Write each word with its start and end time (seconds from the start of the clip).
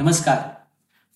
नमस्कार. 0.00 0.36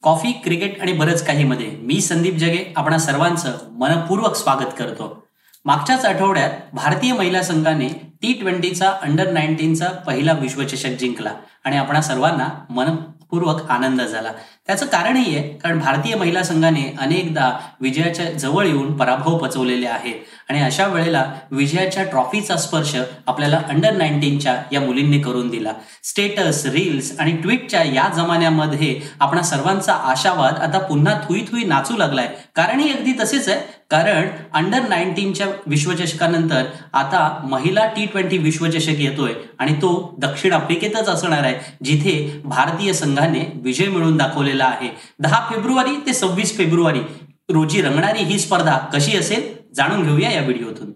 coffee 0.03 0.33
cricket 0.33 0.81
आणि 0.81 0.93
बरंच 0.93 1.27
काही 1.27 1.45
मध्ये 1.45 1.67
मी 1.67 2.01
संदीप 2.01 2.35
जगे 2.35 2.73
आपणा 2.77 2.99
सर्वांचं 2.99 3.59
मनपूर्वक 3.71 4.35
स्वागत 4.35 4.73
करतो. 4.79 5.27
मागच्याच 5.65 6.05
आठवड्यात 6.05 6.51
भारतीय 6.73 7.13
महिला 7.13 7.43
संघाने 7.43 7.89
टी 8.23 8.33
ट्वेंटीचा 8.33 8.91
अंडर 9.03 9.31
नाईन्टीनचा 9.31 9.89
पहिला 10.07 10.33
विश्वचषक 10.33 10.89
जिंकला 10.89 11.31
आणि 11.65 11.77
आपणा 11.77 12.01
सर्वांना 12.01 12.49
मनपूर्वक 12.71 13.71
आनंद 13.71 14.03
झाला. 14.03 14.33
त्याचं 14.69 14.87
कारणही 14.87 15.35
आहे 15.37 15.49
कारण 15.59 15.79
भारतीय 15.79 16.15
महिला 16.15 16.43
संघाने 16.43 16.83
अनेकदा 17.01 17.51
विजयाच्या 17.81 18.31
जवळ 18.33 18.67
येऊन 18.67 18.97
पराभव 18.97 19.37
पचवलेले 19.39 19.87
आहे 19.87 20.13
आणि 20.49 20.61
अशा 20.61 20.87
वेळेला 20.87 21.25
विजयाच्या 21.51 22.05
ट्रॉफीचा 22.05 22.57
स्पर्श 22.57 22.95
आपल्याला 23.27 23.61
अंडर 23.69 23.97
नाईन्टीनच्या 23.97 24.57
या 24.73 24.81
मुलींनी 24.81 25.21
करून 25.21 25.49
दिला. 25.49 25.73
स्टेटस 26.03 26.65
रील्स 26.67 27.13
आणि 27.21 27.33
ट्विटच्या 27.37 27.83
या 27.85 28.09
जमान्यामध्ये 28.17 28.99
आपण 29.21 29.41
सर्वांचा 29.43 29.93
आशावाद 29.93 30.55
आता 30.57 30.79
पुन्हा 30.79 31.15
थुई 31.29 31.41
थुई 31.51 31.65
नाचू 31.65 31.97
लागलाय. 31.97 32.29
कारणही 32.57 32.93
अगदी 32.93 33.13
तसेच 33.21 33.49
आहे 33.49 33.61
कारण 33.91 34.29
अंडर 34.55 34.89
नाईन्टीनच्या 34.89 35.47
विश्वचषकानंतर 35.67 36.65
आता 36.93 37.29
महिला 37.45 37.85
टी 37.87 38.05
ट्वेंटी 38.07 38.39
विश्वचषक 38.39 39.01
येतोय 39.01 39.33
आणि 39.59 39.75
तो 39.83 39.91
दक्षिण 40.19 40.53
आफ्रिकेतच 40.53 41.09
असणार 41.09 41.45
आहे 41.45 41.75
जिथे 41.85 42.41
भारतीय 42.45 42.93
संघाने 42.93 43.45
विजय 43.65 43.89
मिळवून 43.89 44.17
दाखवलेला 44.59 44.65
आहे. 44.65 44.89
दहा 45.19 45.49
फेब्रुवारी 45.51 45.97
ते 46.07 46.13
सव्वीस 46.13 46.57
फेब्रुवारी 46.57 47.01
रोजी 47.49 47.83
रंगणारी 47.83 48.25
ही 48.25 48.39
स्पर्धा 48.39 48.79
कशी 48.79 49.17
असेल 49.17 49.55
जाणून 49.75 50.03
घेऊया 50.03 50.31
या 50.31 50.41
व्हिडिओतून. 50.41 50.93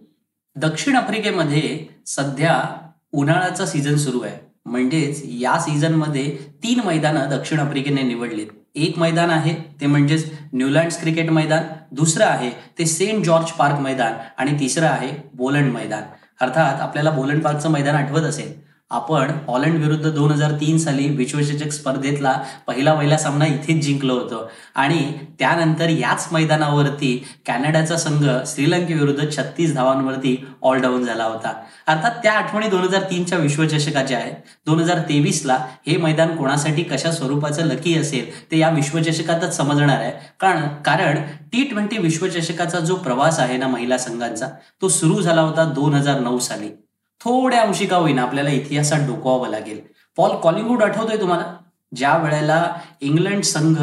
दक्षिण 0.56 0.96
आफ्रिकेमध्ये 0.96 1.86
सध्या 2.06 2.62
उन्हाळ्याचा 3.12 3.66
सीझन 3.66 3.96
सुरू 3.96 4.20
आहे. 4.20 4.36
म्हणजेच 4.66 5.22
या 5.24 5.58
सीझनमध्ये 5.58 6.38
तीन 6.62 6.80
मैदानं 6.84 7.28
दक्षिण 7.30 7.60
आफ्रिकेने 7.60 8.02
निवडलीत. 8.02 8.46
एक 8.74 8.98
मैदान 8.98 9.30
आहे 9.30 9.55
ते 9.80 9.86
म्हणजेच 9.86 10.33
न्यूलँड्स 10.52 11.00
क्रिकेट 11.00 11.30
मैदान. 11.30 11.62
दुसरं 11.92 12.24
आहे 12.24 12.50
ते 12.78 12.86
सेंट 12.86 13.24
जॉर्ज 13.24 13.50
पार्क 13.50 13.78
मैदान. 13.78 14.12
आणि 14.38 14.61
तिसरं 14.61 14.86
आहे 14.86 15.30
बोलंड 15.34 15.72
मैदान. 15.72 16.02
अर्थात 16.40 16.80
आपल्याला 16.80 17.11
बोलंड 17.11 17.42
पार्कचं 17.42 17.70
मैदान 17.70 17.94
आठवत 17.94 18.20
असेल. 18.20 18.67
आपण 18.91 19.31
हॉलंड 19.47 19.78
विरुद्ध 19.81 20.11
दोन 20.14 20.31
हजार 20.31 20.53
तीन 20.61 20.78
साली 20.78 21.08
विश्वचषक 21.17 21.72
स्पर्धेतला 21.72 22.33
पहिला 22.67 22.95
पहिला 22.95 23.17
सामना 23.19 23.47
इथेच 23.47 23.84
जिंकलो 23.84 24.14
होतो. 24.14 24.48
आणि 24.75 25.00
त्यानंतर 25.39 25.89
याच 25.89 26.28
मैदानावरती 26.33 27.12
कॅनडाचा 27.47 27.97
संघ 27.97 28.25
श्रीलंकेविरुद्ध 28.47 29.28
छत्तीस 29.36 29.75
धावांवरती 29.75 30.36
ऑल 30.62 30.80
डाऊन 30.80 31.05
झाला 31.05 31.25
होता. 31.25 31.53
अर्थात 31.86 32.22
त्या 32.22 32.33
आठवणी 32.33 32.69
दोन 32.69 32.83
हजार 32.83 33.03
तीनच्या 33.11 33.39
विश्वचषकाच्या 33.39 34.19
आहेत. 34.19 34.34
दोन 34.67 34.80
हजार 34.80 34.98
तेवीसला 35.08 35.58
हे 35.86 35.97
मैदान 35.97 36.36
कोणासाठी 36.36 36.83
कशा 36.83 37.12
स्वरूपाचं 37.12 37.67
लकी 37.67 37.97
असेल 37.98 38.30
ते 38.50 38.58
या 38.58 38.70
विश्वचषकातच 38.70 39.56
समजणार 39.56 40.00
आहे. 40.00 40.12
कारण 40.41 40.67
कारण 40.86 41.23
टी 41.52 41.64
ट्वेंटी 41.70 41.98
विश्वचषकाचा 41.98 42.80
जो 42.80 42.97
प्रवास 42.97 43.39
आहे 43.41 43.56
ना 43.56 43.69
महिला 43.69 43.98
संघांचा 43.98 44.48
तो 44.83 44.89
सुरू 44.89 45.20
झाला 45.23 45.41
होता 45.41 45.73
दोन 45.75 45.95
हजार 45.95 46.20
नऊ 46.20 46.39
साली. 46.39 46.69
थोड्या 47.24 47.61
अंशी 47.61 47.86
का 47.86 47.97
होईना 47.97 48.22
आपल्याला 48.22 48.50
इतिहासात 48.50 48.98
डोकवावं 48.98 49.48
लागेल. 49.48 49.80
पॉल 50.16 50.36
कॉलिंगवूड 50.36 50.83
आठवतोय 50.83 51.20
तुम्हाला? 51.20 51.55
ज्या 51.97 52.16
वेळेला 52.16 52.74
इंग्लंड 53.00 53.42
संघ 53.42 53.77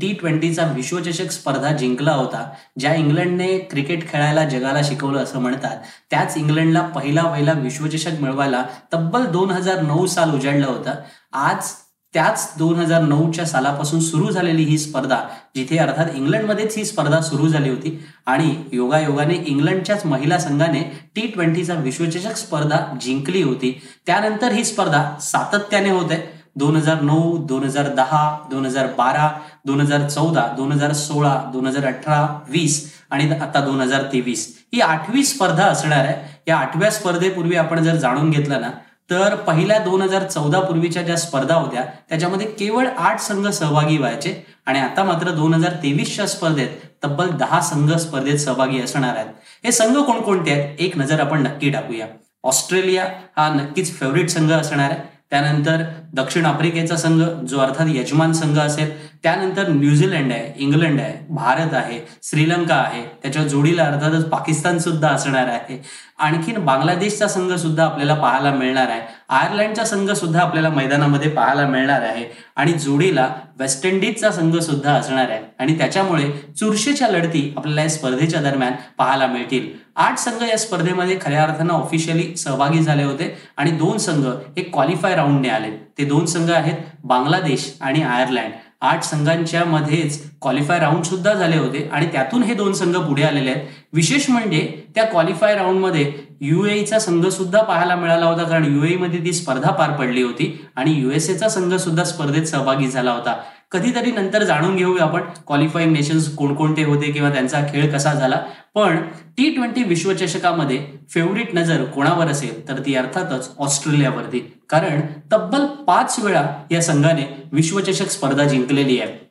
टी 0.00 0.12
ट्वेंटीचा 0.12 0.64
विश्वचषक 0.66 1.30
स्पर्धा 1.30 1.72
जिंकला 1.72 2.12
होता 2.12 2.50
ज्या 2.78 2.94
इंग्लंडने 2.94 3.58
क्रिकेट 3.58 4.08
खेळायला 4.08 4.44
जगाला 4.44 4.82
शिकवलं 4.82 5.18
असं 5.18 5.38
म्हणतात 5.38 5.76
त्याच 6.10 6.36
इंग्लंडला 6.36 6.80
पहिला 6.80 7.22
पहिला 7.22 7.52
विश्वचषक 7.52 8.20
मिळवायला 8.20 8.64
तब्बल 8.92 9.26
दोन 9.26 9.50
हजार 9.50 9.80
नऊ 9.80 10.06
साल 10.06 10.34
उजाडलं 10.34 10.66
होतं. 10.66 10.94
आज 11.32 11.70
त्याच 12.16 12.52
दोन 12.58 12.78
हजार 12.78 13.02
नऊच्या 13.02 13.44
सालापासून 13.46 14.00
सुरू 14.00 14.30
झालेली 14.30 14.62
ही 14.64 14.76
स्पर्धा 14.78 15.16
जिथे 15.56 15.78
अर्थात 15.78 16.14
इंग्लंडमध्येच 16.14 16.76
ही 16.76 16.84
स्पर्धा 16.84 17.20
सुरू 17.20 17.48
झाली 17.48 17.70
होती 17.70 17.90
आणि 18.26 18.54
योगायोगाने 18.72 19.34
इंग्लंडच्याच 19.46 20.06
महिला 20.06 20.38
संघाने 20.38 20.80
टी 21.16 21.26
ट्वेंटीचा 21.26 21.74
विश्वचषक 21.74 22.36
स्पर्धा 22.36 22.78
जिंकली 23.00 23.42
होती. 23.42 23.72
त्यानंतर 24.06 24.52
ही 24.52 24.64
स्पर्धा 24.64 25.04
सातत्याने 25.20 25.90
होते. 25.90 26.22
दोन 26.56 26.76
हजार 26.76 27.00
नऊ 27.00 27.36
दोन 27.46 27.64
हजार 27.64 27.88
दहा 27.94 28.24
दोन 28.50 28.66
हजार 28.66 28.86
बारा 28.98 29.28
दोन 29.66 29.80
हजार 29.80 30.08
चौदा 30.08 30.46
दोन 30.56 30.72
हजार 30.72 30.92
सोळा 30.92 31.36
दोन 31.52 31.66
हजार 31.66 31.84
अठरा 31.84 32.26
वीस 32.48 32.92
आणि 33.10 33.30
आता 33.30 33.60
दोन 33.60 33.80
हजार 33.80 34.02
तेवीस. 34.12 34.46
ही 34.72 34.80
आठवी 34.80 35.24
स्पर्धा 35.24 35.64
असणार 35.64 36.04
आहे. 36.04 36.14
या 36.48 36.56
आठव्या 36.56 36.90
स्पर्धेपूर्वी 36.90 37.56
आपण 37.56 37.82
जर 37.84 37.96
जाणून 37.96 38.30
घेतलं 38.30 38.60
ना 38.60 38.70
तर 39.10 39.34
पहिल्या 39.34 39.78
दोन 39.78 40.02
हजार 40.02 40.22
चौदा 40.22 40.60
पूर्वीच्या 40.60 41.02
ज्या 41.02 41.16
स्पर्धा 41.16 41.54
होत्या 41.54 41.84
त्याच्यामध्ये 42.08 42.46
केवळ 42.46 42.86
आठ 42.98 43.20
संघ 43.20 43.46
सहभागी 43.48 43.98
व्हायचे 43.98 44.46
आणि 44.66 44.78
आता 44.78 45.04
मात्र 45.04 45.30
दोन 45.30 45.54
हजार 45.54 45.72
तेवीसच्या 45.72 46.26
स्पर्धेत 46.26 46.68
तब्बल 47.04 47.28
दहा 47.30 47.60
संघ 47.60 47.92
स्पर्धेत 47.92 48.38
सहभागी 48.38 48.80
असणार 48.80 49.16
आहेत. 49.16 49.26
हे 49.64 49.72
संघ 49.72 49.96
कोणकोणते 49.96 50.50
आहेत? 50.50 50.80
एक 50.80 50.98
नजर 50.98 51.20
आपण 51.20 51.42
नक्की 51.42 51.70
टाकूया. 51.70 52.06
ऑस्ट्रेलिया 52.44 53.04
हा 53.36 53.48
नक्कीच 53.48 53.98
फेवरेट 53.98 54.28
संघ 54.28 54.52
असणार 54.52 54.90
आहे. 54.90 55.00
त्यानंतर 55.30 55.82
दक्षिण 56.12 56.46
आफ्रिकेचा 56.46 56.96
संघ 56.96 57.22
जो 57.22 57.58
अर्थात 57.58 57.86
यजमान 57.88 58.32
संघ 58.32 58.58
असेल 58.58 58.90
त्यानंतर 59.22 59.68
न्यूझीलंड 59.68 60.32
आहे 60.32 60.52
इंग्लंड 60.56 61.00
आहे 61.00 61.26
भारत 61.30 61.74
आहे 61.74 62.00
श्रीलंका 62.22 62.74
आहे 62.74 63.02
त्याच्या 63.22 63.42
जोडीला 63.42 63.84
अर्थातच 63.84 64.28
पाकिस्तान 64.28 64.78
सुद्धा 64.78 65.08
असणार 65.08 65.48
आहे. 65.48 65.82
आणखीन 66.18 66.64
बांगलादेशचा 66.64 67.28
संघ 67.28 67.52
सुद्धा 67.52 67.84
आपल्याला 67.84 68.14
पाहायला 68.14 68.50
मिळणार 68.50 68.88
आहे. 68.88 69.00
आयर्लंडचा 69.28 69.84
संघ 69.84 70.10
सुद्धा 70.10 70.40
आपल्याला 70.40 70.68
मैदानामध्ये 70.68 71.30
पाहायला 71.30 71.66
मिळणार 71.66 72.02
आहे. 72.02 72.24
आणि 72.56 72.72
जोडीला 72.72 73.34
वेस्ट 73.58 73.86
इंडिजचा 73.86 74.30
संघ 74.30 74.58
सुद्धा 74.58 74.92
असणार 74.92 75.30
आहे. 75.30 75.42
आणि 75.58 75.78
त्याच्यामुळे 75.78 76.54
चुरशीच्या 76.58 77.08
लढती 77.08 77.54
आपल्याला 77.56 77.82
या 77.82 77.88
स्पर्धेच्या 77.88 78.40
दरम्यान 78.40 78.72
पाहायला 78.98 79.26
मिळतील. 79.26 79.68
आठ 79.96 80.18
संघ 80.18 80.42
या 80.42 80.58
स्पर्धेमध्ये 80.58 81.18
खऱ्या 81.20 81.42
अर्थानं 81.42 81.72
ऑफिशियली 81.72 82.36
सहभागी 82.36 82.78
झाले 82.78 83.02
होते. 83.02 83.38
आणि 83.56 83.70
दोन 83.70 83.98
संघ 83.98 84.26
हे 84.26 84.62
क्वालिफाय 84.62 85.16
राऊंडने 85.16 85.48
आले. 85.48 85.70
ते 85.98 86.04
दोन 86.04 86.26
संघ 86.26 86.50
आहेत 86.50 86.74
बांगलादेश 87.04 87.76
आणि 87.80 88.02
आयर्लंड. 88.02 88.50
आठ 88.80 89.02
संघांच्या 89.02 89.64
मध्येच 89.64 90.22
क्वालिफाय 90.42 90.78
राऊंड 90.78 91.04
सुद्धा 91.04 91.32
झाले 91.34 91.56
होते 91.56 91.88
आणि 91.92 92.06
त्यातून 92.06 92.42
हे 92.42 92.54
दोन 92.54 92.72
संघ 92.72 92.96
पुढे 92.96 93.22
आलेले 93.22 93.50
आहेत. 93.50 93.66
विशेष 93.92 94.28
म्हणजे 94.30 94.82
त्या 94.94 95.04
क्वालिफाय 95.04 95.54
राऊंडमध्ये 95.54 96.12
युएचा 96.40 96.98
संघ 96.98 97.26
सुद्धा 97.26 97.62
पाहायला 97.62 97.94
मिळाला 97.94 98.26
होता 98.26 98.42
कारण 98.42 98.64
युए 98.74 98.96
मध्ये 98.96 99.24
ती 99.24 99.32
स्पर्धा 99.32 99.70
पार 99.70 99.90
पडली 99.90 100.22
होती 100.22 100.66
आणि 100.76 100.92
युएसएचा 100.92 101.48
संघ 101.48 101.74
सुद्धा 101.74 102.04
स्पर्धेत 102.04 102.44
सहभागी 102.44 102.88
झाला 102.88 103.12
होता. 103.12 103.36
कधीतरी 103.76 104.10
नंतर 104.10 104.42
जाणून 104.42 104.76
घेऊया 104.76 105.04
आपण 105.04 105.20
क्वालिफाईंग 105.46 105.92
नेशन्स 105.92 106.34
कोणकोणते 106.34 106.84
होते 106.84 107.10
किंवा 107.12 107.30
त्यांचा 107.30 107.60
खेळ 107.60 107.92
कसा 107.92 108.14
झाला. 108.14 108.40
पण 108.74 108.96
टी 109.36 109.50
ट्वेंटी 109.50 109.82
विश्वचषकामध्ये 109.82 110.86
फेवरिट 111.10 111.54
नजर 111.54 111.84
कोणावर 111.84 112.26
असेल 112.26 112.68
तर 112.68 112.74
ती 112.86 112.94
अर्थातच 112.94 113.50
ऑस्ट्रेलियावरती. 113.58 114.38
कारण 114.68 115.00
तब्बल 115.32 115.66
पाच 115.66 116.16
वेळा 116.18 116.46
या 116.70 116.82
संघाने 116.82 117.42
विश्वचषक 117.52 118.08
स्पर्धा 118.10 118.44
जिंकलेली 118.44 119.00
आहे. 119.00 119.25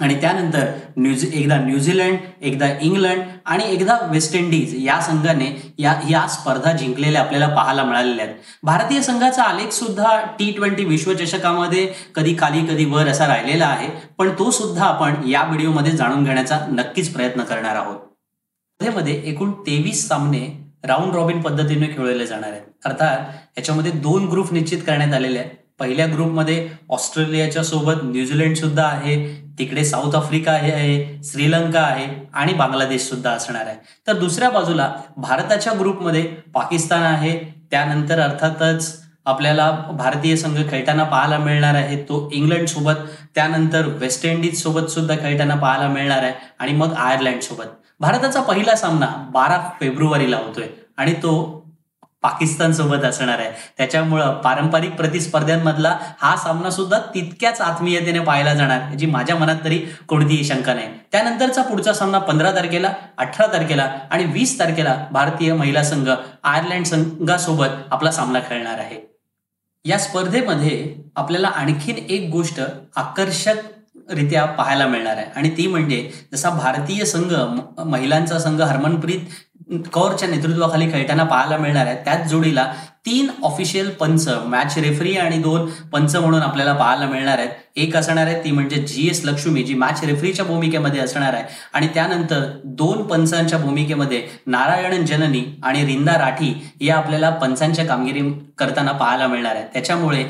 आणि 0.00 0.20
त्यानंतर 0.20 0.66
न्यूझी 0.96 1.30
एकदा 1.34 1.56
न्यूझीलंड 1.56 2.18
एकदा 2.40 2.66
इंग्लंड 2.82 3.22
आणि 3.44 3.64
एकदा 3.64 3.98
वेस्ट 4.10 4.34
इंडिज 4.34 4.74
या 4.86 5.00
संघाने 5.00 5.74
या 5.78 6.00
या 6.10 6.26
स्पर्धा 6.28 6.72
जिंकलेल्या 6.72 7.20
आपल्याला 7.20 7.48
पाहायला 7.48 7.84
मिळालेल्या 7.84 8.24
आहेत. 8.24 8.36
भारतीय 8.62 9.02
संघाचा 9.02 9.42
आलेख 9.42 9.70
सुद्धा 9.70 10.20
टी 10.38 10.52
ट्वेंटी 10.52 10.84
विश्वचषकामध्ये 10.84 11.92
कधी 12.14 12.36
खाली 12.38 12.66
कधी 12.66 12.84
वर 12.84 13.08
असा 13.08 13.26
राहिलेला 13.26 13.66
आहे. 13.66 13.88
पण 14.18 14.30
तो 14.30 14.50
सुद्धा 14.50 14.84
आपण 14.84 15.14
या 15.28 15.42
व्हिडिओमध्ये 15.42 15.92
जाणून 15.92 16.24
घेण्याचा 16.24 16.58
नक्कीच 16.68 17.12
प्रयत्न 17.12 17.42
करणार 17.42 17.76
आहोत. 17.76 17.96
मध्ये 18.94 19.22
एकूण 19.24 19.52
तेवीस 19.52 20.08
सामने 20.08 20.70
राऊंड 20.84 21.14
रॉबिन 21.14 21.40
पद्धतीने 21.40 21.86
खेळवले 21.86 22.26
जाणार 22.26 22.50
आहेत. 22.50 22.62
अर्थात 22.84 23.18
याच्यामध्ये 23.58 23.92
दोन 23.92 24.26
ग्रुप 24.26 24.52
निश्चित 24.52 24.78
करण्यात 24.86 25.14
आलेले 25.14 25.38
आहेत. 25.38 25.50
पहिल्या 25.80 26.06
ग्रुपमध्ये 26.06 26.68
ऑस्ट्रेलियाच्या 26.90 27.62
सोबत 27.64 28.02
न्यूझीलंड 28.02 28.56
सुद्धा 28.56 28.84
आहे 28.84 29.16
तिकडे 29.58 29.84
साऊथ 29.84 30.14
आफ्रिका 30.16 30.52
आहे 30.52 31.22
श्रीलंका 31.24 31.80
आहे 31.80 32.06
आणि 32.34 32.52
बांगलादेश 32.54 33.02
सुद्धा 33.02 33.30
असणार 33.30 33.66
आहे. 33.66 33.76
तर 34.06 34.18
दुसऱ्या 34.18 34.50
बाजूला 34.50 34.92
भारताच्या 35.16 35.72
ग्रुपमध्ये 35.80 36.22
पाकिस्तान 36.54 37.02
आहे. 37.02 37.38
त्यानंतर 37.70 38.20
अर्थातच 38.20 38.98
आपल्याला 39.26 39.70
भारतीय 39.90 40.36
संघ 40.36 40.56
खेळताना 40.70 41.04
पाहायला 41.04 41.38
मिळणार 41.38 41.74
आहे. 41.74 41.96
तो 42.02 42.28
इंग्लंड 42.32 42.68
सोबत 42.68 43.06
त्यानंतर 43.34 43.86
वेस्ट 43.98 44.26
इंडिज 44.26 44.62
सोबत 44.62 44.90
सुद्धा 44.90 45.16
खेळताना 45.16 45.54
पाहायला 45.54 45.88
मिळणार 45.88 46.22
आहे 46.22 46.32
आणि 46.58 46.72
मग 46.72 46.94
आयर्लंड 46.98 47.40
सोबत. 47.40 47.66
भारताचा 48.00 48.40
पहिला 48.42 48.74
सामना 48.74 49.08
बारा 49.32 49.58
फेब्रुवारीला 49.80 50.36
होतोय 50.36 50.66
आणि 50.96 51.12
तो 51.12 51.32
पाकिस्तान 52.22 52.72
सोबत 52.72 53.04
असणार 53.04 53.38
आहे. 53.38 53.50
त्याच्यामुळं 53.78 54.32
पारंपरिक 54.34 54.94
प्रतिस्पर्ध्यांमधला 54.96 55.96
हा 56.18 56.36
सामना 56.36 56.70
सुद्धा 56.70 56.98
तितक्याच 57.14 57.60
आत्मीयतेने 57.60 58.20
पाहायला 58.20 58.54
जाणार 58.54 58.90
याची 58.92 59.06
माझ्या 59.06 59.36
मनात 59.36 59.56
तरी 59.64 59.78
कोणतीही 60.08 60.44
शंका 60.44 60.74
नाही. 60.74 60.88
त्यानंतरचा 61.12 61.62
पुढचा 61.62 61.92
सामना 61.92 62.18
पंधरा 62.18 62.50
तारखेला 62.50 62.92
अठरा 63.18 63.46
तारखेला 63.46 63.88
आणि 64.10 64.24
वीस 64.24 64.58
तारखेला 64.58 64.96
भारतीय 65.12 65.52
महिला 65.54 65.82
संघ 65.82 66.08
आयर्लंड 66.44 66.86
संघासोबत 66.86 67.68
आपला 67.90 68.10
सामना 68.10 68.40
खेळणार 68.40 68.78
आहे. 68.78 69.00
या 69.84 69.98
स्पर्धेमध्ये 69.98 70.94
आपल्याला 71.16 71.48
आणखीन 71.48 71.96
एक 72.08 72.28
गोष्ट 72.30 72.60
आकर्षक 72.96 73.56
रित्या 74.10 74.44
पाहायला 74.44 74.86
मिळणार 74.86 75.16
आहे. 75.16 75.26
आणि 75.36 75.50
ती 75.50 75.66
म्हणजे 75.66 76.08
जसा 76.32 76.50
भारतीय 76.50 77.04
संघ 77.04 77.32
महिलांचा 77.86 78.38
संघ 78.38 78.60
हरमनप्रीत 78.62 79.20
कौरच्या 79.92 80.28
नेतृत्वाखाली 80.28 80.90
खेळताना 80.92 81.24
पाहायला 81.24 81.56
मिळणार 81.56 81.86
आहे. 81.86 81.96
त्याच 82.04 82.28
जोडीला 82.28 82.72
तीन 83.06 83.28
ऑफिशियल 83.42 83.88
पंच 83.90 84.26
मॅच 84.46 84.76
रेफरी 84.78 85.16
आणि 85.16 85.38
दोन 85.38 85.68
पंच 85.92 86.16
म्हणून 86.16 86.42
आपल्याला 86.42 86.72
पाहायला 86.72 87.06
मिळणार 87.06 87.38
आहेत. 87.38 87.50
एक 87.76 87.96
असणार 87.96 88.26
आहे 88.26 88.42
ती 88.44 88.50
म्हणजे 88.50 88.76
G 88.76 89.08
S 89.08 89.24
Lakshmi 89.24 89.62
ji 89.62 89.74
match 89.74 90.04
रेफरीच्या 90.04 90.44
भूमिकेमध्ये 90.44 91.00
असणार 91.00 91.34
आहे. 91.34 91.44
आणि 91.72 91.88
त्यानंतर 91.94 92.44
दोन 92.64 93.02
पंचांच्या 93.02 93.58
भूमिकेमध्ये 93.58 94.22
नारायण 94.46 95.04
जननी 95.04 95.44
आणि 95.62 95.86
रिंदा 95.86 96.18
राठी 96.18 96.52
या 96.80 96.96
आपल्याला 96.96 97.30
पंचांच्या 97.30 97.84
कामगिरी 97.84 98.30
करताना 98.58 98.92
पाहायला 98.92 99.26
मिळणार 99.26 99.54
आहे. 99.54 99.64
त्याच्यामुळे 99.72 100.24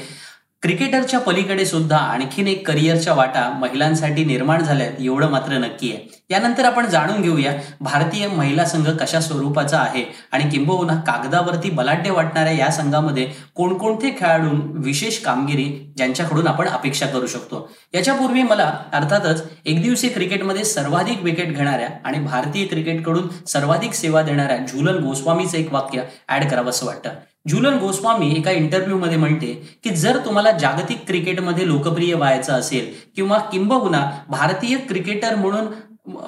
क्रिकेटरच्या 0.62 1.19
पलीकडे 1.21 1.65
सुद्धा 1.67 1.97
आणखीन 1.97 2.49
एक 2.49 2.67
करिअरच्या 2.67 3.12
वाटा 3.15 3.49
महिलांसाठी 3.51 4.25
निर्माण 4.25 4.62
झाल्यात 4.62 5.01
एवढं 5.01 5.31
मात्र 5.31 5.59
नक्की 5.59 5.93
आहे. 5.93 6.09
यानंतर 6.31 6.65
आपण 6.65 6.87
जाणून 6.87 7.23
घेऊया 7.23 7.53
भारतीय 7.81 8.27
महिला 8.29 8.65
संघ 8.65 8.89
कशा 8.91 9.21
स्वरूपाचा 9.21 9.79
आहे 9.79 10.05
आणि 10.33 10.49
किंबहुना 10.51 10.95
कागदावरती 11.07 11.71
बलाढ्य 11.71 12.11
वाटणाऱ्या 12.11 12.53
या 12.53 12.71
संघामध्ये 12.71 13.27
कोणकोणते 13.55 14.11
खेळाडू 14.11 14.51
विशेष 14.85 15.19
कामगिरी 15.19 15.65
ज्यांच्याकडून 15.97 16.47
आपण 16.47 16.69
अपेक्षा 16.69 17.07
करू 17.07 17.27
शकतो? 17.27 17.69
याच्यापूर्वी 17.95 18.43
मला 18.43 18.71
अर्थातच 18.93 19.43
एकदिवसीय 19.65 20.11
क्रिकेटमध्ये 20.11 20.65
सर्वाधिक 20.65 21.23
विकेट 21.23 21.57
घेणाऱ्या 21.57 21.89
आणि 22.05 22.19
भारतीय 22.19 22.67
क्रिकेटकडून 22.67 23.29
सर्वाधिक 23.49 23.95
सेवा 23.95 24.23
देणाऱ्या 24.23 24.59
झुलन 24.67 25.03
गोस्वामीचं 25.05 25.59
एक 25.59 25.73
वाक्य 25.73 26.03
ऍड 26.29 26.51
करावं 26.51 26.71
असं 26.71 26.87
वाटतं. 26.87 27.11
जुलन 27.47 27.79
गोस्वामी 27.79 28.35
एका 28.37 28.51
इंटरव्ह्यूमध्ये 28.51 29.17
म्हणते 29.17 29.53
की 29.85 29.91
जर 29.91 30.19
तुम्हाला 30.25 30.51
जागतिक 30.53 31.07
क्रिकेटमध्ये 31.07 31.67
लोकप्रिय 31.67 32.15
व्हायचं 32.15 32.53
असेल 32.53 32.93
किंवा 33.17 33.39
किंबहुना 33.39 34.11
भारतीय 34.29 34.77
क्रिकेटर 34.79 35.35
म्हणून 35.35 35.67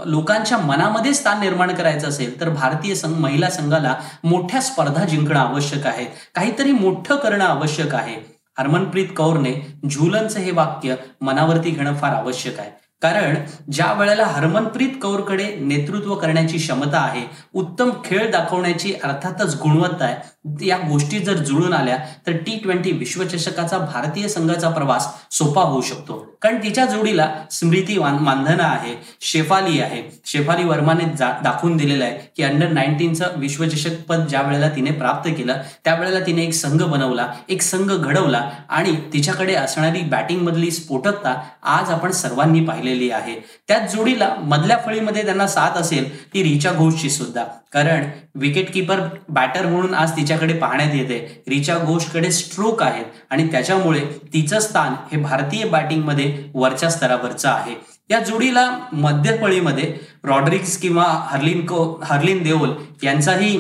लोकांच्या 0.06 0.58
मनामध्ये 0.58 1.14
स्थान 1.14 1.40
निर्माण 1.40 1.74
करायचं 1.74 2.08
असेल 2.08 2.40
तर 2.40 2.48
भारतीय 2.48 2.94
संघ 2.94 3.16
महिला 3.16 3.50
संघाला 3.50 3.94
मोठ्या 4.24 4.60
स्पर्धा 4.60 5.04
जिंकणं 5.04 5.38
आवश्यक 5.40 5.86
आहे. 5.86 6.04
काहीतरी 6.34 6.72
मोठं 6.72 7.16
करणं 7.16 7.44
आवश्यक 7.44 7.94
आहे. 7.94 8.14
हरमनप्रीत 8.58 9.08
कौरने 9.16 9.52
झुलनचं 9.90 10.40
हे 10.40 10.50
वाक्य 10.50 10.94
मनावरती 11.20 11.70
घेणं 11.70 11.96
फार 11.96 12.12
आवश्यक 12.12 12.58
आहे. 12.60 12.70
कारण 13.02 13.34
ज्या 13.72 13.92
वेळेला 13.92 14.24
हरमनप्रीत 14.24 14.90
कौरकडे 15.02 15.54
नेतृत्व 15.60 16.14
करण्याची 16.14 16.58
क्षमता 16.58 16.98
आहे 16.98 17.22
उत्तम 17.54 17.90
खेळ 18.04 18.30
दाखवण्याची 18.30 18.92
अर्थातच 19.04 19.60
गुणवत्ता 19.62 20.04
आहे 20.04 20.16
या 20.60 20.76
गोष्टी 20.78 21.18
जर 21.18 21.36
जुळून 21.36 21.72
आल्या 21.72 21.96
तर 22.26 22.32
टी 22.36 22.58
ट्वेंटी 22.62 22.92
विश्वचषकाचा 22.92 23.78
भारतीय 23.78 24.28
संघाचा 24.28 24.68
प्रवास 24.68 25.06
सोपा 25.30 25.62
होऊ 25.62 25.80
शकतो. 25.80 26.14
कारण 26.42 26.56
तिच्या 26.56 26.84
जोडीला 26.86 27.28
स्मृती 27.50 27.98
मानधना 27.98 28.64
आहे 28.64 28.94
शेफाली 29.20 29.80
आहे. 29.80 30.02
शेफाली 30.24 30.64
वर्माने 30.64 31.04
दाखवून 31.18 31.76
दिलेलं 31.76 32.04
आहे 32.04 32.18
की 32.36 32.42
अंडर 32.42 32.68
नाईन्टीनचं 32.68 33.26
विश्वचषक 33.36 34.00
पद 34.08 34.26
ज्या 34.26 34.42
वेळेला 34.42 34.68
तिने 34.68 34.90
प्राप्त 34.90 35.30
केलं 35.30 35.60
त्यावेळेला 35.84 36.20
तिने 36.20 36.42
एक 36.42 36.52
संघ 36.52 36.82
बनवला 36.82 37.26
एक 37.48 37.62
संघ 37.62 37.90
घडवला 37.92 38.50
आणि 38.68 38.96
तिच्याकडे 39.12 39.54
असणारी 39.54 40.00
बॅटिंग 40.00 40.40
मधली 40.40 40.70
स्फोटकता 40.70 41.40
आज 41.62 41.90
आपण 41.90 42.10
सर्वांनी 42.10 42.64
पाहिलेली 42.64 43.10
आहे. 43.10 43.34
त्याच 43.68 43.94
जोडीला 43.94 44.34
मधल्या 44.40 44.78
फळीमध्ये 44.86 45.24
त्यांना 45.24 45.46
साथ 45.46 45.78
असेल 45.78 46.34
ती 46.34 46.42
रिचा 46.42 46.72
घोषची 46.72 47.10
सुद्धा. 47.10 47.44
कारण 47.72 48.04
विकेटकीपर 48.34 49.00
बॅटर 49.28 49.66
म्हणून 49.66 49.94
आज 49.94 50.16
तिच्याकडे 50.32 50.58
पाहण्यात 50.58 50.94
येते. 50.94 51.42
रिचा 51.48 51.76
घोषकडे 51.78 52.30
स्ट्रोक 52.32 52.82
आहेत 52.82 53.04
आणि 53.30 53.46
त्याच्यामुळे 53.52 54.00
तिचं 54.32 54.60
स्थान 54.60 54.94
हे 55.10 55.16
भारतीय 55.22 55.64
बॅटिंगमध्ये 55.68 56.26
वरच्या 56.54 56.90
स्तरावरचं 56.90 57.48
आहे. 57.48 57.74
या 58.10 58.18
जोडीला 58.20 58.68
मध्यफळीमध्ये 58.92 59.92
रॉड्रिक्स 60.24 60.76
किंवा 60.78 61.04
हर्लिन 61.30 61.64
को 61.66 61.84
हर्लिन 62.04 62.42
देओल 62.42 62.72
यांचाही 63.02 63.58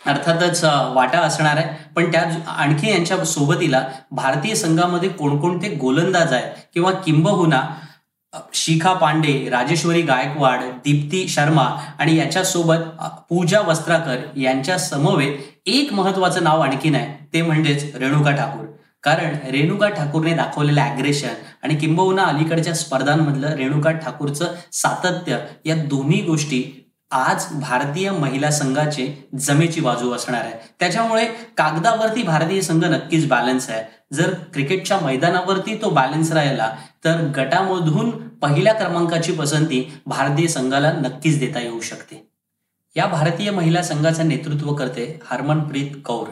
अर्थातच 0.00 0.64
वाटा 0.94 1.18
असणार 1.18 1.56
आहे. 1.56 1.68
पण 1.96 2.10
त्या 2.12 2.24
आणखी 2.58 2.90
यांच्या 2.90 3.24
सोबतीला 3.24 3.82
भारतीय 4.10 4.54
संघामध्ये 4.54 5.08
कोणकोणते 5.08 5.74
गोलंदाज 5.76 6.32
आहेत 6.32 6.52
किंवा 6.74 6.92
किंबहुना 7.06 7.62
शिखा 8.54 8.92
पांडे 8.92 9.48
राजेश्वरी 9.50 10.02
गायकवाड 10.02 10.60
दीप्ती 10.84 11.28
शर्मा 11.28 11.64
आणि 11.98 12.16
याच्यासोबत 12.16 13.02
पूजा 13.28 13.60
वस्त्राकर 13.60 14.18
यांच्या 14.36 14.78
समवेत 14.78 15.38
एक 15.66 15.92
महत्वाचं 15.92 16.44
नाव 16.44 16.60
आणखीन 16.60 16.94
आहे. 16.94 17.24
ते 17.32 17.42
म्हणजेच 17.42 17.96
रेणुका 17.96 18.30
ठाकूर. 18.30 18.66
कारण 19.02 19.34
रेणुका 19.50 19.88
ठाकूरने 19.88 20.34
दाखवलेलं 20.34 20.80
अग्रेशन 20.80 21.32
आणि 21.62 21.74
किंबहुना 21.74 22.22
अलीकडच्या 22.22 22.74
स्पर्धांमधलं 22.74 23.48
रेणुका 23.48 23.90
ठाकूरचं 23.90 24.54
सातत्य 24.72 25.38
या 25.64 25.74
दोन्ही 25.74 26.20
गोष्टी 26.22 26.81
आज 27.12 27.44
भारतीय 27.52 28.10
महिला 28.10 28.50
संघाचे 28.50 29.28
जमेची 29.38 29.80
बाजू 29.80 30.12
असणार 30.12 30.40
आहे. 30.40 30.52
त्याच्यामुळे 30.80 31.24
कागदावरती 31.56 32.22
भारतीय 32.22 32.60
संघ 32.60 32.84
नक्कीच 32.84 33.28
बॅलन्स 33.28 33.70
आहे. 33.70 33.84
जर 34.12 34.34
क्रिकेटच्या 34.34 34.98
मैदानावरती 35.00 35.82
तो 35.82 35.90
बॅलन्स 35.90 36.32
राहिला 36.32 36.76
तर 37.04 37.20
गटामधून 37.36 38.10
पहिल्या 38.28 38.74
क्रमांकाची 38.74 39.32
पसंती 39.32 39.92
भारतीय 40.06 40.46
संघाला 40.46 40.92
नक्कीच 40.92 41.38
देता 41.38 41.60
येऊ 41.60 41.80
शकते. 41.80 42.28
या 42.96 43.06
भारतीय 43.06 43.50
महिला 43.50 43.82
संघाचं 43.82 44.28
नेतृत्व 44.28 44.74
करते 44.74 45.20
हरमनप्रीत 45.26 45.90
कौर. 46.04 46.26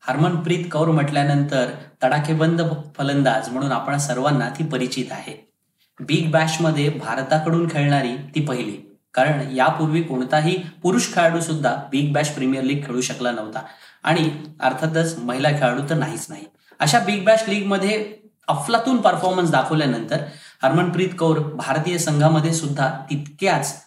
हरमनप्रीत 0.00 0.64
कौर 0.72 0.88
म्हटल्यानंतर 0.88 1.66
तडाखेबंद 2.02 2.62
फलंदाज 2.98 3.48
म्हणून 3.48 3.72
आपण 3.72 3.98
सर्वांना 3.98 4.48
ती 4.48 4.64
परिचित 4.64 5.06
आहे. 5.10 5.52
बिग 6.00 6.30
बॅशमध्ये 6.30 6.88
भारताकडून 6.88 7.68
खेळणारी 7.68 8.16
ती 8.34 8.40
पहिली. 8.40 8.95
कारण 9.16 9.56
यापूर्वी 9.56 10.02
कोणताही 10.02 10.62
पुरुष 10.82 11.14
खेळाडू 11.14 11.40
सुद्धा 11.40 11.76
बिग 11.90 12.12
बॅश 12.12 12.28
प्रीमियर 12.28 12.64
लीग 12.64 12.86
खेळू 12.86 13.00
शकला 13.00 13.30
नव्हता. 13.30 13.62
आणि 14.04 14.30
अर्थातच 14.60 15.18
महिला 15.18 15.50
खेळाडू 15.50 15.82
तर 15.90 15.94
नाहीच 15.94 16.26
नाही. 16.28 16.44
अशा 16.80 16.98
बिग 16.98 17.24
बॅश 17.24 17.48
लीगमध्ये 17.48 18.12
अफलातून 18.48 18.96
परफॉर्मन्स 18.96 19.50
दाखवल्यानंतर 19.50 20.16
हरमनप्रीत 20.62 21.08
कौर 21.18 21.38
भारतीय 21.38 21.98
संघामध्ये 21.98 22.54
सुद्धा 22.54 22.90
तितक्याच 23.10 23.82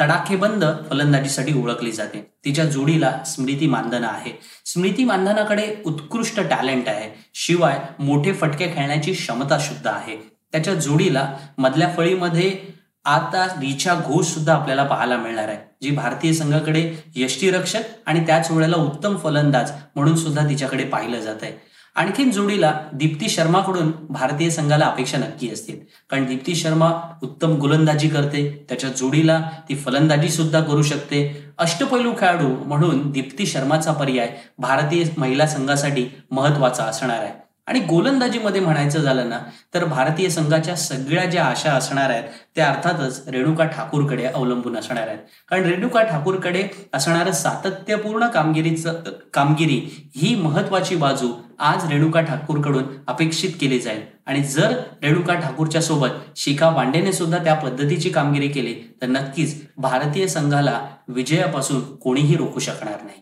तडाखेबंद 0.00 0.64
फलंदाजीसाठी 0.90 1.62
ओळखली 1.62 1.92
जाते. 1.92 2.32
तिच्या 2.44 2.64
जोडीला 2.64 3.18
स्मृती 3.26 3.66
मानधना 3.66 4.08
आहे. 4.08 4.32
स्मृती 4.66 5.04
मानधनाकडे 5.04 5.76
उत्कृष्ट 5.86 6.40
टॅलेंट 6.40 6.88
आहे. 6.88 7.24
शिवाय 7.34 7.80
मोठे 7.98 8.32
फटके 8.32 8.66
खेळण्याची 8.66 9.12
क्षमता 9.12 9.58
सुद्धा 9.58 9.90
आहे. 9.90 10.16
त्याच्या 10.52 10.74
जोडीला 10.74 11.36
मधल्या 11.58 11.94
फळीमध्ये 11.96 12.81
आता 13.04 13.46
रिचा 13.60 13.94
घोष 13.94 14.26
सुद्धा 14.26 14.54
आपल्याला 14.54 14.84
पाहायला 14.84 15.16
मिळणार 15.16 15.48
आहे. 15.48 15.58
जी 15.82 15.90
भारतीय 15.90 16.32
संघाकडे 16.32 17.04
यष्टीरक्षक 17.14 17.82
आणि 18.06 18.26
त्याच 18.26 18.50
वेळेला 18.50 18.76
उत्तम 18.76 19.16
फलंदाज 19.16 19.72
म्हणून 19.94 20.16
सुद्धा 20.16 20.48
तिच्याकडे 20.48 20.84
पाहिलं 20.84 21.20
जात 21.20 21.36
आहे 21.42 21.72
आणखीन 21.94 22.30
जोडीला 22.30 22.80
दीप्ती 22.92 23.28
शर्माकडून 23.28 23.92
भारतीय 24.10 24.50
संघाला 24.50 24.84
अपेक्षा 24.84 25.18
नक्की 25.18 25.50
असतील. 25.50 25.78
कारण 26.10 26.26
दीप्ती 26.26 26.54
शर्मा 26.54 26.90
उत्तम 27.22 27.54
गोलंदाजी 27.54 28.08
करते. 28.08 28.66
त्याच्या 28.68 28.90
जोडीला 28.90 29.40
ती 29.68 29.74
फलंदाजी 29.76 30.28
सुद्धा 30.28 30.60
करू 30.60 30.82
शकते. 30.82 31.44
अष्टपैलू 31.58 32.12
खेळाडू 32.18 32.48
म्हणून 32.48 33.10
दीप्ती 33.10 33.46
शर्माचा 33.46 33.92
पर्याय 33.92 34.36
भारतीय 34.58 35.04
महिला 35.16 35.46
संघासाठी 35.46 36.06
महत्त्वाचा 36.30 36.84
असणार 36.84 37.18
आहे. 37.18 37.41
आणि 37.66 37.80
गोलंदाजीमध्ये 37.80 38.60
म्हणायचं 38.60 39.00
झालं 39.00 39.28
ना 39.30 39.38
तर 39.74 39.84
भारतीय 39.84 40.28
संघाच्या 40.30 40.74
सगळ्या 40.76 41.24
ज्या 41.24 41.44
आशा 41.44 41.72
असणार 41.72 42.10
आहेत 42.10 42.24
त्या 42.54 42.68
अर्थातच 42.70 43.28
रेणुका 43.28 43.64
ठाकूरकडे 43.64 44.24
अवलंबून 44.24 44.76
असणार 44.76 45.08
आहेत. 45.08 45.18
कारण 45.48 45.64
रेणुका 45.64 46.02
ठाकूरकडे 46.02 46.68
असणारं 46.92 47.32
सातत्यपूर्ण 47.32 48.26
कामगिरीचं 48.26 49.00
कामगिरी 49.34 49.80
ही 50.16 50.34
महत्वाची 50.34 50.96
बाजू 50.96 51.32
आज 51.58 51.84
रेणुका 51.90 52.20
ठाकूरकडून 52.20 52.84
अपेक्षित 53.06 53.50
केली 53.60 53.78
जाईल. 53.78 54.00
आणि 54.26 54.42
जर 54.42 54.72
रेणुका 55.02 55.34
ठाकूरच्या 55.34 55.82
सोबत 55.82 56.08
शिखा 56.36 56.70
पांडेने 56.70 57.12
सुद्धा 57.12 57.38
त्या 57.38 57.54
पद्धतीची 57.54 58.10
कामगिरी 58.10 58.48
केली 58.48 58.74
तर 59.02 59.06
नक्कीच 59.06 59.62
भारतीय 59.76 60.26
संघाला 60.26 60.80
विजयापासून 61.08 61.80
कोणीही 61.96 62.36
रोखू 62.36 62.60
शकणार 62.60 63.02
नाही. 63.02 63.20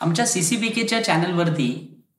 आमच्या 0.00 0.26
सीसीबीकेच्या 0.26 1.04
चॅनलवरती 1.04 1.70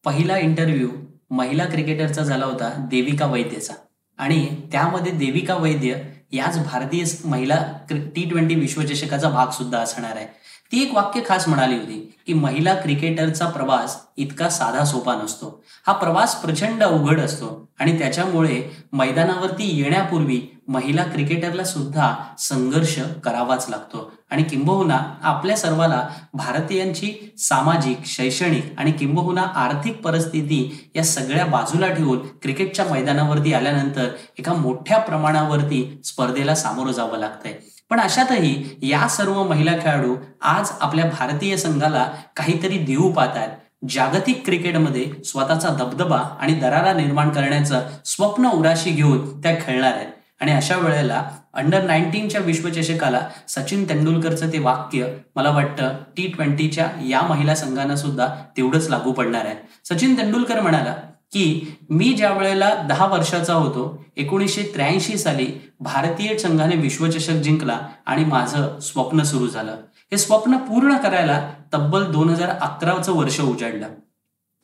पहिला 0.06 0.38
इंटरव्ह्यू 0.38 0.90
महिला 1.30 1.66
क्रिकेटरचा 1.66 2.22
झाला 2.22 2.46
होता 2.46 2.88
देविका 2.90 3.26
वैद्यचा. 3.26 3.74
आणि 4.18 4.48
त्यामध्ये 4.72 5.12
देविका 5.12 5.56
वैद्य 5.56 5.96
याच 6.32 6.66
भारतीय 6.66 7.04
महिला 7.26 7.58
टी 7.90 8.30
ट्वेंटी 8.30 8.56
विश्वचषकाचा 8.56 9.30
भाग 9.30 9.48
सुद्धा 9.48 9.80
असणार 9.80 10.16
आहे. 10.16 10.28
ती 10.72 10.82
एक 10.84 10.94
वाक्य 10.94 11.22
खास 11.28 11.48
म्हणाली 11.48 11.76
होती 11.76 12.16
की 12.28 12.34
महिला 12.34 12.74
क्रिकेटरचा 12.74 13.46
प्रवास 13.46 13.98
इतका 14.18 14.50
साधा 14.50 14.84
सोपा 14.86 15.16
नसतो. 15.16 15.64
हा 15.88 15.94
प्रवास 15.94 16.36
प्रचंड 16.42 16.84
अवघड 16.84 17.20
असतो 17.20 17.70
आणि 17.80 18.00
त्याच्यामुळे 18.00 18.64
मैदानावरती 18.94 19.82
येण्यापूर्वी 19.82 20.55
महिला 20.68 21.04
क्रिकेटरला 21.04 21.64
सुद्धा 21.64 22.14
संघर्ष 22.40 23.00
करावाच 23.24 23.66
लागतो. 23.70 24.12
आणि 24.32 24.44
किंबहुना 24.44 25.00
आपल्या 25.24 25.58
सर्वाला 25.58 26.08
भारतीयांची 26.34 27.34
सामाजिक 27.38 28.00
शैक्षणिक 28.06 28.74
आणि 28.78 28.92
किंबहुना 28.92 29.42
आर्थिक 29.42 30.02
परिस्थिती 30.02 30.90
या 30.96 31.04
सगळ्या 31.04 31.46
बाजूला 31.46 31.88
ठेवून 31.88 32.20
क्रिकेटच्या 32.42 32.86
मैदानावरती 32.86 33.54
आल्यानंतर 33.54 34.08
एका 34.40 34.54
मोठ्या 34.54 34.98
प्रमाणावरती 34.98 36.02
स्पर्धेला 36.04 36.56
सामोरं 36.56 36.92
जावं 36.92 37.18
लागतंय. 37.18 37.54
पण 37.90 38.00
अशातही 38.00 38.80
या 38.82 39.08
सर्व 39.08 39.44
महिला 39.44 39.72
खेळाडू 39.72 40.16
आज 40.42 40.72
आपल्या 40.82 41.06
भारतीय 41.06 41.58
संघाला 41.58 42.12
काहीतरी 42.36 42.78
देऊ 42.78 43.12
पाहत 43.12 43.38
आहेत 43.38 43.86
जागतिक 43.90 44.46
क्रिकेटमध्ये 44.46 45.24
स्वतःचा 45.26 45.70
दबदबा 45.70 46.18
आणि 46.18 46.54
दरारा 46.54 46.94
निर्माण 46.94 47.30
करण्याचं 47.30 47.82
स्वप्न 48.06 48.48
उराशी 48.48 48.90
घेऊन 48.90 49.42
त्या 49.42 49.56
खेळणार 49.56 49.94
आहेत. 49.94 50.08
आणि 50.46 50.54
अशा 50.54 50.78
वेळेला 50.78 51.24
अंडर 51.54 51.84
नाईन्टीनच्या 51.84 52.42
विश्वचषकाला 52.42 53.20
सचिन 53.48 53.90
तेंडुलकरचं 53.90 54.54
ते 54.54 54.60
वाक्य 54.60 55.06
मला 55.36 55.50
वाटतं 55.50 55.96
टी 56.18 56.28
ट्वेंटीच्या 56.28 56.88
या 57.06 57.22
महिला 57.22 57.56
संघांना 57.56 57.96
सुद्धा 57.96 58.28
तेवढंच 58.58 58.90
लागू 58.90 59.12
पडणार 59.12 59.46
आहे. 59.46 59.56
सचिन 59.90 60.18
तेंडुलकर 60.18 60.60
म्हणाला 60.62 60.94
की 61.34 61.76
मी 61.90 62.14
ज्या 62.14 62.32
वेळेला 62.34 62.74
दहा 62.90 63.06
वर्षाचा 63.06 63.54
होतो 63.54 64.06
एकोणीसशे 64.18 64.64
त्र्याऐंशी 64.64 65.18
साली 65.18 65.48
भारतीय 65.80 66.38
संघाने 66.38 66.76
विश्वचषक 66.76 67.34
जिंकला 67.34 67.80
आणि 68.06 68.26
माझं 68.26 68.80
स्वप्न 68.80 69.24
सुरू 69.24 69.48
झालं. 69.48 69.76
हे 70.12 70.18
स्वप्न 70.18 70.58
पूर्ण 70.58 70.98
करायला 70.98 71.50
तब्बल 71.74 72.12
दोन 72.12 72.30
हजार 72.30 72.50
अकराचं 72.50 73.14
वर्ष 73.14 73.40
उजाडलं. 73.40 73.88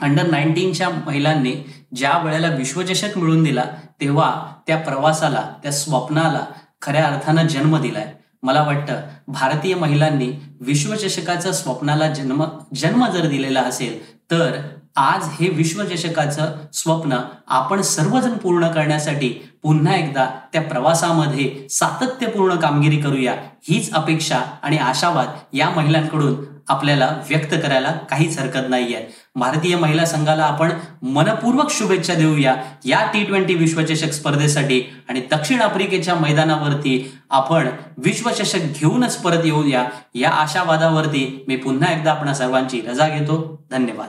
अंडर 0.01 0.27
नाईन्टीनच्या 0.27 0.89
महिलांनी 0.89 1.53
ज्या 1.95 2.17
वेळेला 2.23 2.47
विश्वचषक 2.47 3.17
मिळून 3.17 3.43
दिला 3.43 3.63
तेव्हा 4.01 4.53
त्या 4.67 4.77
प्रवासाला 4.77 5.53
त्या 5.63 5.71
स्वप्नाला 5.71 6.45
खऱ्या 6.81 7.05
अर्थानं 7.05 7.47
जन्म 7.47 7.81
दिलाय. 7.81 8.13
मला 8.43 8.63
वाटतं 8.63 9.01
भारतीय 9.27 9.75
महिलांनी 9.75 10.31
विश्वचषकाच्या 10.61 11.53
स्वप्नाला 11.53 12.13
जन्म 12.13 12.43
जन्म 12.75 13.05
जर 13.07 13.25
दिलेला 13.25 13.61
असेल 13.61 14.11
तर 14.31 14.59
आज 14.95 15.23
हे 15.23 15.49
विश्वचषकाचं 15.49 16.55
स्वप्न 16.73 17.17
आपण 17.47 17.81
सर्वजण 17.81 18.33
पूर्ण 18.33 18.67
करण्यासाठी 18.67 19.29
पुन्हा 19.63 19.95
एकदा 19.95 20.29
त्या 20.53 20.61
प्रवासामध्ये 20.61 21.69
सातत्यपूर्ण 21.69 22.55
कामगिरी 22.55 22.97
करूया 22.97 23.33
हीच 23.69 23.93
अपेक्षा 23.93 24.41
आणि 24.63 24.77
आशावाद 24.77 25.27
या 25.53 25.69
महिलांकडून 25.69 26.35
आपल्याला 26.69 27.17
व्यक्त 27.29 27.55
करायला 27.67 27.91
काहीच 27.91 28.39
हरकत 28.39 28.69
नाहीये. 28.69 29.07
भारतीय 29.35 29.75
महिला 29.75 30.05
संघाला 30.05 30.43
आपण 30.43 30.71
मनपूर्वक 31.01 31.71
शुभेच्छा 31.71 32.13
देऊया 32.13 32.55
या 32.85 33.11
टी 33.13 33.23
ट्वेंटी 33.23 33.55
विश्वचषक 33.55 34.11
स्पर्धेसाठी 34.11 34.83
आणि 35.09 35.21
दक्षिण 35.31 35.61
आफ्रिकेच्या 35.61 36.15
मैदानावरती 36.15 37.17
आपण 37.29 37.67
विश्वचषक 37.97 38.59
घेऊनच 38.59 39.17
परत 39.17 39.45
येऊया. 39.45 39.85
या 40.15 40.29
आशावादावरती 40.29 41.43
मी 41.47 41.55
पुन्हा 41.55 41.93
एकदा 41.93 42.11
आपणा 42.11 42.33
सर्वांची 42.33 42.81
रजा 42.81 43.07
घेतो. 43.07 43.65
धन्यवाद. 43.71 44.07